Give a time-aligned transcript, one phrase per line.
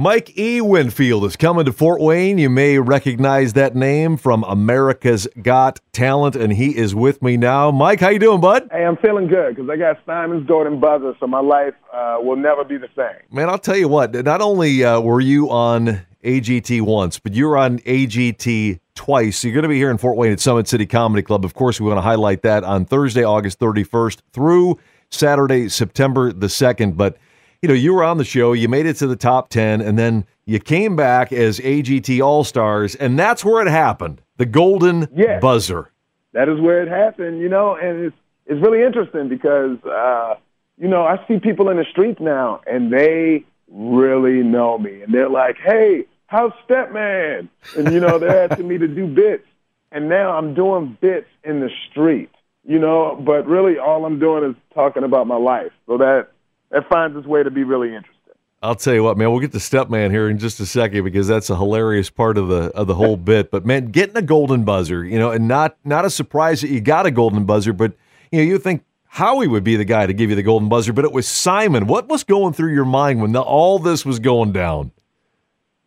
[0.00, 0.60] Mike E.
[0.60, 2.38] Winfield is coming to Fort Wayne.
[2.38, 7.72] You may recognize that name from America's Got Talent, and he is with me now.
[7.72, 8.68] Mike, how you doing, bud?
[8.70, 12.36] Hey, I'm feeling good because I got Simon's Golden Buzzer, so my life uh, will
[12.36, 13.26] never be the same.
[13.32, 14.14] Man, I'll tell you what.
[14.14, 19.38] Not only uh, were you on AGT once, but you're on AGT twice.
[19.38, 21.44] So you're going to be here in Fort Wayne at Summit City Comedy Club.
[21.44, 24.78] Of course, we want to highlight that on Thursday, August 31st through
[25.10, 26.96] Saturday, September the 2nd.
[26.96, 27.18] But
[27.62, 29.98] you know, you were on the show, you made it to the top 10, and
[29.98, 35.08] then you came back as AGT All Stars, and that's where it happened the golden
[35.14, 35.40] Yeah.
[35.40, 35.90] buzzer.
[36.32, 40.36] That is where it happened, you know, and it's it's really interesting because uh,
[40.78, 45.12] you know I see people in the streets now, and they really know me, and
[45.12, 49.44] they're like, "Hey, how's Stepman?" And you know they're asking me to do bits,
[49.90, 52.30] and now I'm doing bits in the street,
[52.64, 56.28] you know, but really all I'm doing is talking about my life, so that
[56.70, 58.14] that finds its way to be really interesting.
[58.60, 59.30] I'll tell you what, man.
[59.30, 62.48] We'll get to Stepman here in just a second because that's a hilarious part of
[62.48, 63.50] the of the whole bit.
[63.50, 66.80] But man, getting a golden buzzer, you know, and not not a surprise that you
[66.80, 67.92] got a golden buzzer, but
[68.32, 70.92] you know, you think Howie would be the guy to give you the golden buzzer,
[70.92, 71.86] but it was Simon.
[71.86, 74.92] What was going through your mind when the, all this was going down?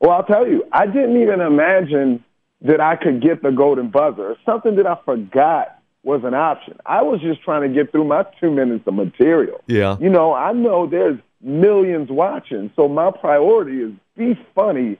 [0.00, 2.24] Well, I'll tell you, I didn't even imagine
[2.62, 4.36] that I could get the golden buzzer.
[4.46, 6.78] Something that I forgot was an option.
[6.86, 9.60] I was just trying to get through my two minutes of material.
[9.66, 9.96] Yeah.
[10.00, 14.98] You know, I know there's millions watching, so my priority is be funny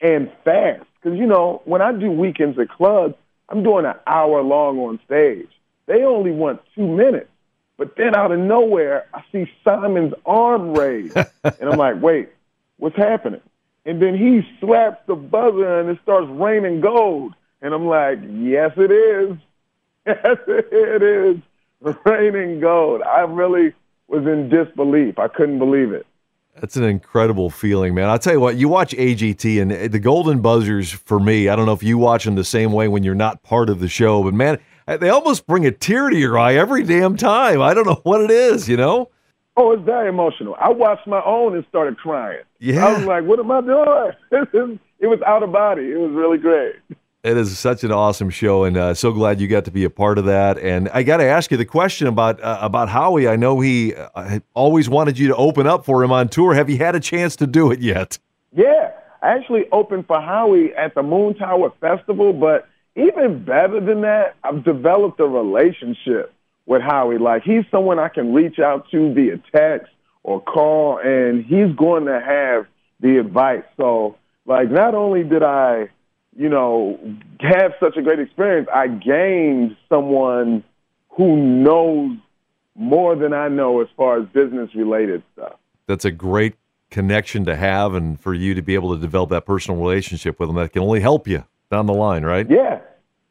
[0.00, 0.84] and fast.
[1.02, 3.14] Because, you know, when I do weekends at clubs,
[3.48, 5.48] I'm doing an hour long on stage.
[5.86, 7.28] They only want two minutes.
[7.76, 11.16] But then out of nowhere, I see Simon's arm raised.
[11.44, 12.30] and I'm like, wait,
[12.78, 13.40] what's happening?
[13.84, 17.34] And then he slaps the buzzer and it starts raining gold.
[17.60, 19.36] And I'm like, yes, it is.
[20.06, 23.02] Yes, it is raining gold.
[23.02, 23.72] I really
[24.08, 25.18] was in disbelief.
[25.18, 26.06] I couldn't believe it.
[26.60, 28.08] That's an incredible feeling, man.
[28.08, 31.66] I'll tell you what, you watch AGT and the golden buzzers for me, I don't
[31.66, 34.22] know if you watch them the same way when you're not part of the show,
[34.22, 37.60] but man, they almost bring a tear to your eye every damn time.
[37.60, 39.10] I don't know what it is, you know?
[39.56, 40.56] Oh, it's very emotional.
[40.60, 42.42] I watched my own and started crying.
[42.58, 42.86] Yeah.
[42.86, 44.80] I was like, what am I doing?
[45.00, 45.92] It was out of body.
[45.92, 46.76] It was really great.
[47.24, 49.90] It is such an awesome show, and uh, so glad you got to be a
[49.90, 50.58] part of that.
[50.58, 53.28] And I got to ask you the question about uh, about Howie.
[53.28, 56.52] I know he uh, always wanted you to open up for him on tour.
[56.52, 58.18] Have you had a chance to do it yet?
[58.52, 58.92] Yeah,
[59.22, 64.62] I actually opened for Howie at the Moontower Festival, but even better than that, I've
[64.62, 66.30] developed a relationship
[66.66, 67.16] with Howie.
[67.16, 69.90] Like he's someone I can reach out to via text
[70.24, 72.66] or call, and he's going to have
[73.00, 73.64] the advice.
[73.78, 75.88] So, like, not only did I,
[76.36, 76.98] you know,
[77.40, 80.64] have such a great experience, I gained someone
[81.10, 82.18] who knows
[82.74, 85.54] more than I know as far as business related stuff.
[85.86, 86.54] That's a great
[86.90, 90.48] connection to have, and for you to be able to develop that personal relationship with
[90.48, 92.48] them that can only help you down the line, right?
[92.48, 92.80] Yeah,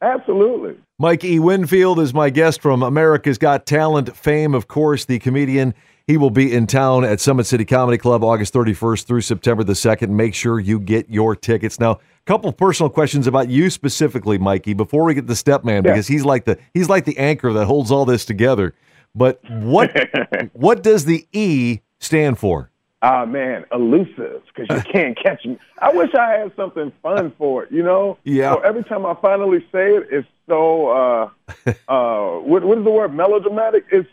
[0.00, 0.76] absolutely.
[0.98, 1.38] Mike E.
[1.38, 5.74] Winfield is my guest from America's Got Talent fame, of course, the comedian.
[6.06, 9.72] He will be in town at Summit City Comedy Club August 31st through September the
[9.72, 10.10] 2nd.
[10.10, 11.80] Make sure you get your tickets.
[11.80, 15.80] Now, a couple personal questions about you specifically, Mikey, before we get to Stepman, Yeah.
[15.80, 18.74] because he's like the he's like the anchor that holds all this together.
[19.14, 19.96] But what
[20.52, 22.70] what does the E stand for?
[23.00, 25.58] Ah man, elusive because you can't catch me.
[25.80, 28.18] I wish I had something fun for it, you know.
[28.24, 28.52] Yeah.
[28.52, 31.30] So every time I finally say it, it's so uh,
[31.88, 33.14] uh, what, what is the word?
[33.14, 33.86] Melodramatic.
[33.90, 34.08] It's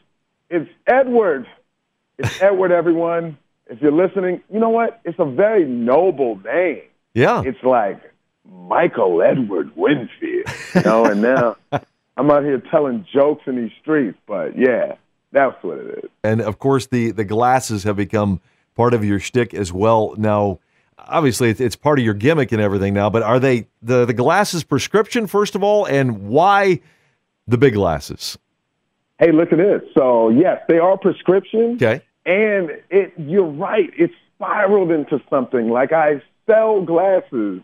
[0.50, 1.48] it's Edward.
[2.18, 2.72] It's Edward.
[2.72, 5.02] Everyone, if you're listening, you know what?
[5.06, 6.82] It's a very noble name.
[7.14, 7.44] Yeah.
[7.46, 8.00] It's like
[8.46, 10.46] Michael Edward Winfield,
[10.76, 11.06] you know.
[11.06, 11.56] and now
[12.18, 14.96] I'm out here telling jokes in these streets, but yeah,
[15.32, 16.10] that's what it is.
[16.24, 18.42] And of course, the the glasses have become
[18.76, 20.14] part of your shtick as well.
[20.18, 20.60] Now,
[20.98, 23.10] obviously, it's, it's part of your gimmick and everything now.
[23.10, 26.82] But are they the the glasses prescription first of all, and why
[27.48, 28.38] the big glasses?
[29.22, 29.84] Hey, look at this.
[29.94, 31.76] So yes, they are prescription.
[31.76, 32.02] Okay.
[32.26, 33.92] And it, you're right.
[33.96, 35.70] It spiraled into something.
[35.70, 37.62] Like I sell glasses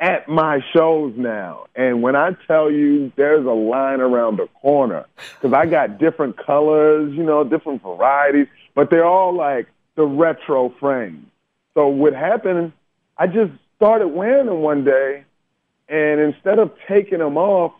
[0.00, 5.06] at my shows now, and when I tell you there's a line around the corner
[5.34, 9.66] because I got different colors, you know, different varieties, but they're all like
[9.96, 11.26] the retro frames.
[11.74, 12.72] So what happened?
[13.16, 15.24] I just started wearing them one day,
[15.88, 17.72] and instead of taking them off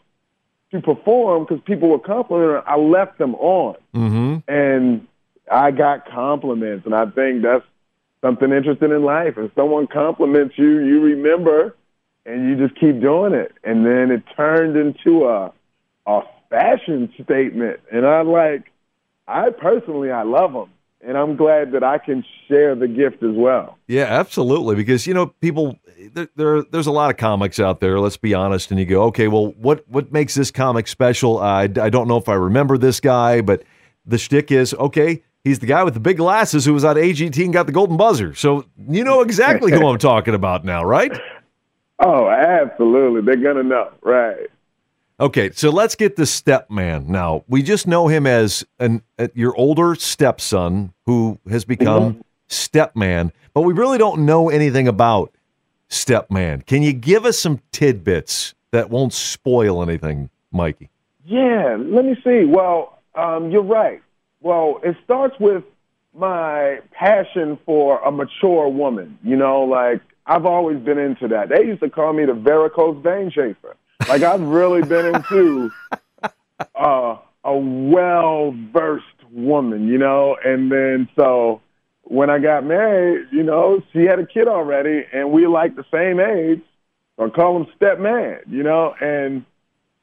[0.70, 4.50] to perform because people were complimenting, her, I left them on Mm-hmm.
[4.50, 5.06] and
[5.50, 7.64] I got compliments, and I think that's
[8.20, 9.38] something interesting in life.
[9.38, 11.74] If someone compliments you, you remember,
[12.26, 15.52] and you just keep doing it, and then it turned into a
[16.06, 18.70] a fashion statement, and I like,
[19.26, 20.70] I personally, I love them.
[21.00, 23.78] And I'm glad that I can share the gift as well.
[23.86, 24.74] Yeah, absolutely.
[24.74, 25.78] Because you know, people
[26.12, 28.00] there, there there's a lot of comics out there.
[28.00, 28.70] Let's be honest.
[28.70, 31.38] And you go, okay, well, what what makes this comic special?
[31.38, 33.62] I I don't know if I remember this guy, but
[34.06, 35.22] the shtick is okay.
[35.44, 37.96] He's the guy with the big glasses who was on AGT and got the golden
[37.96, 38.34] buzzer.
[38.34, 41.16] So you know exactly who I'm talking about now, right?
[42.00, 43.22] Oh, absolutely.
[43.22, 44.48] They're gonna know, right?
[45.20, 47.42] Okay, so let's get the step man now.
[47.48, 52.20] We just know him as an uh, your older stepson who has become mm-hmm.
[52.46, 55.32] step man, but we really don't know anything about
[55.88, 56.62] step man.
[56.62, 60.88] Can you give us some tidbits that won't spoil anything, Mikey?
[61.24, 62.44] Yeah, let me see.
[62.44, 64.00] Well, um, you're right.
[64.40, 65.64] Well, it starts with
[66.14, 69.18] my passion for a mature woman.
[69.24, 71.48] You know, like I've always been into that.
[71.48, 73.74] They used to call me the varicose vein chaser.
[74.08, 75.70] Like I've really been into
[76.74, 80.34] uh, a well versed woman, you know.
[80.42, 81.60] And then so
[82.04, 85.84] when I got married, you know, she had a kid already, and we like the
[85.92, 86.62] same age.
[87.18, 88.94] I call him step man, you know.
[88.98, 89.44] And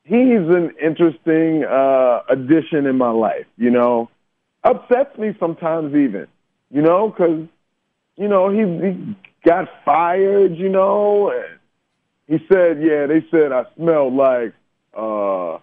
[0.04, 4.10] he's an interesting uh, addition in my life, you know.
[4.64, 6.28] Upsets me sometimes even,
[6.70, 7.48] you know, because
[8.18, 11.32] you know he, he got fired, you know.
[11.32, 11.55] And,
[12.28, 14.54] he said, yeah, they said I smelled like
[14.96, 15.56] uh,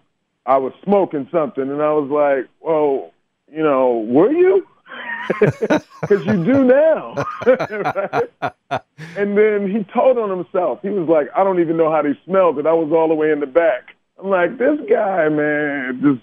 [0.47, 1.63] I was smoking something.
[1.63, 3.13] And I was like, well,
[3.51, 4.67] you know, were you?
[6.03, 7.15] Because you do now.
[9.17, 10.81] and then he told on himself.
[10.83, 12.67] He was like, I don't even know how they smelled it.
[12.67, 13.95] I was all the way in the back.
[14.19, 16.23] I'm like, this guy, man, just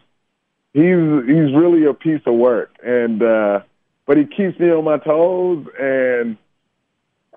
[0.74, 2.76] he's he's really a piece of work.
[2.84, 3.62] And uh
[4.06, 6.38] but he keeps me on my toes and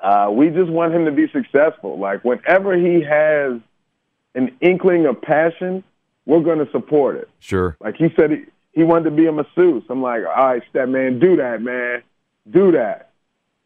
[0.02, 1.98] uh, we just want him to be successful.
[1.98, 3.60] Like whenever he has
[4.34, 5.84] an inkling of passion,
[6.26, 7.28] we're going to support it.
[7.38, 7.76] Sure.
[7.80, 9.84] Like he said, he, he wanted to be a masseuse.
[9.88, 12.02] I'm like, all right, step man, do that, man,
[12.50, 13.10] do that.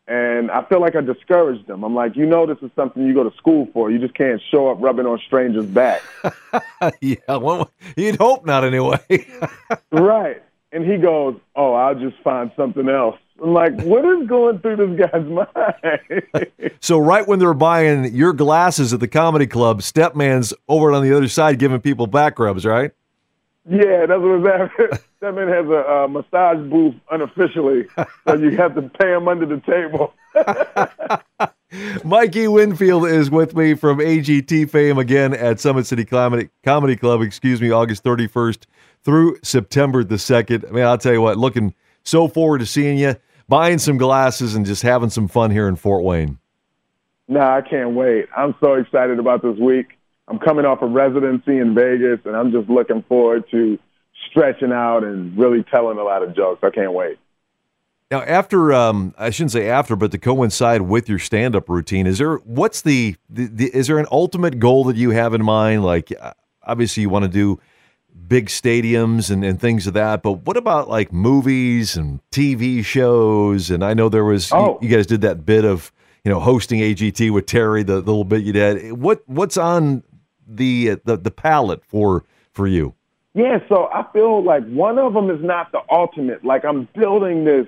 [0.08, 1.82] And I feel like I discouraged him.
[1.82, 3.90] I'm like, you know, this is something you go to school for.
[3.90, 6.06] You just can't show up rubbing on strangers' backs.
[7.00, 9.00] yeah, well, you'd hope not, anyway.
[9.90, 10.42] right.
[10.70, 13.18] And he goes, oh, I'll just find something else.
[13.42, 16.70] I'm like, what is going through this guy's mind?
[16.80, 21.14] so right when they're buying your glasses at the comedy club, Stepman's over on the
[21.14, 22.92] other side giving people back rubs, right?
[23.68, 24.98] Yeah, that's what it's happening.
[25.20, 27.86] Stepman has a uh, massage booth unofficially,
[28.26, 30.14] so you have to pay him under the table.
[32.04, 37.22] Mikey Winfield is with me from AGT fame again at Summit City Comedy, Comedy Club,
[37.22, 38.64] excuse me, August 31st
[39.02, 40.68] through September the 2nd.
[40.68, 41.74] I mean, I'll tell you what, looking
[42.04, 43.16] so forward to seeing you
[43.48, 46.38] buying some glasses and just having some fun here in Fort Wayne.
[47.28, 48.26] No, I can't wait.
[48.36, 49.98] I'm so excited about this week.
[50.28, 53.78] I'm coming off a residency in Vegas, and I'm just looking forward to
[54.30, 56.60] stretching out and really telling a lot of jokes.
[56.62, 57.18] I can't wait.
[58.10, 62.18] Now, after um, I shouldn't say after, but to coincide with your stand-up routine, is
[62.18, 65.84] there what's the, the, the is there an ultimate goal that you have in mind?
[65.84, 66.32] Like, uh,
[66.62, 67.60] obviously, you want to do
[68.28, 70.22] big stadiums and, and things of that.
[70.22, 73.70] But what about like movies and TV shows?
[73.70, 74.78] And I know there was oh.
[74.80, 75.92] you, you, guys did that bit of
[76.24, 78.92] you know hosting AGT with Terry, the, the little bit you did.
[78.92, 80.02] What what's on
[80.46, 82.94] the uh, the the palette for for you?
[83.34, 86.44] Yeah, so I feel like one of them is not the ultimate.
[86.44, 87.66] Like I'm building this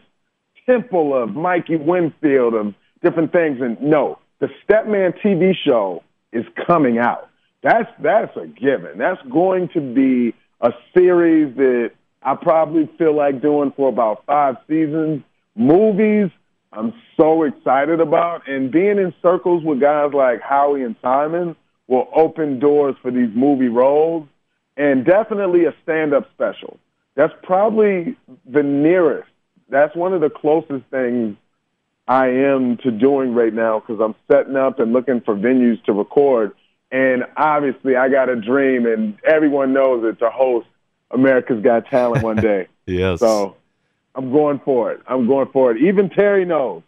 [0.67, 6.99] temple of Mikey Winfield of different things, and no, the Stepman TV show is coming
[6.99, 7.29] out.
[7.63, 8.99] That's that's a given.
[8.99, 14.57] That's going to be a series that I probably feel like doing for about five
[14.69, 15.23] seasons.
[15.57, 16.31] Movies,
[16.73, 21.57] I'm so excited about, and being in circles with guys like Howie and Simon
[21.89, 24.29] will open doors for these movie roles,
[24.77, 26.79] and definitely a stand-up special.
[27.15, 29.31] That's probably the nearest.
[29.69, 31.37] That's one of the closest things
[32.07, 35.93] I am to doing right now because I'm setting up and looking for venues to
[35.93, 36.53] record
[36.91, 40.67] and obviously, I got a dream, and everyone knows it to host
[41.11, 42.69] America's Got Talent one day.
[42.87, 43.21] yes.
[43.21, 43.57] So
[44.15, 45.01] I'm going for it.
[45.07, 45.83] I'm going for it.
[45.83, 46.83] Even Terry knows.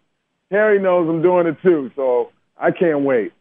[0.50, 1.90] Terry knows I'm doing it too.
[1.94, 3.32] So I can't wait.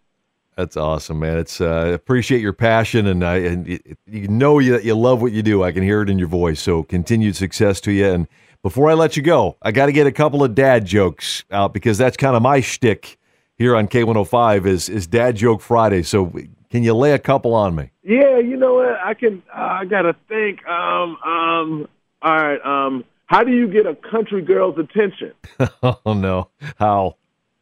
[0.57, 1.37] That's awesome, man.
[1.37, 5.21] It's uh, appreciate your passion, and I and you, you know you, that you love
[5.21, 5.63] what you do.
[5.63, 6.59] I can hear it in your voice.
[6.61, 8.07] So continued success to you.
[8.07, 8.27] And
[8.61, 11.73] before I let you go, I got to get a couple of dad jokes out
[11.73, 13.17] because that's kind of my shtick
[13.59, 16.01] here on K105 is is Dad Joke Friday.
[16.01, 16.33] So
[16.71, 17.91] can you lay a couple on me?
[18.01, 18.97] Yeah, you know what?
[19.03, 19.43] I can.
[19.55, 20.65] Uh, I gotta think.
[20.67, 21.87] Um, um.
[22.23, 22.59] All right.
[22.65, 23.05] Um.
[23.27, 25.33] How do you get a country girl's attention?
[25.83, 26.49] oh no!
[26.77, 27.17] How?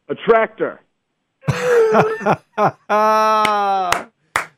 [0.08, 0.80] A tractor.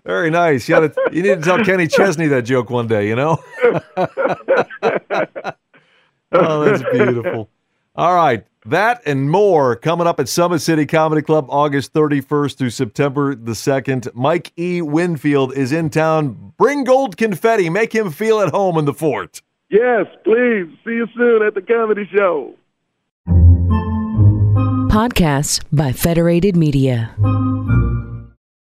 [0.04, 0.68] Very nice.
[0.68, 3.08] You, to, you need to tell Kenny Chesney that joke one day.
[3.08, 3.42] You know.
[6.32, 7.48] oh, that's beautiful.
[8.00, 8.46] All right.
[8.64, 13.52] That and more coming up at Summit City Comedy Club August 31st through September the
[13.52, 14.14] 2nd.
[14.14, 14.80] Mike E.
[14.80, 16.54] Winfield is in town.
[16.56, 17.68] Bring gold confetti.
[17.68, 19.42] Make him feel at home in the fort.
[19.68, 20.66] Yes, please.
[20.82, 22.54] See you soon at the comedy show.
[24.88, 27.14] Podcasts by Federated Media.